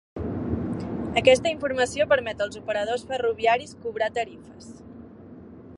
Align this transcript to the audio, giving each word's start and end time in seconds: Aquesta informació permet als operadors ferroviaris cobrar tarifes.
Aquesta 1.21 1.51
informació 1.55 2.07
permet 2.13 2.41
als 2.47 2.59
operadors 2.63 3.05
ferroviaris 3.13 3.75
cobrar 3.85 4.11
tarifes. 4.19 4.73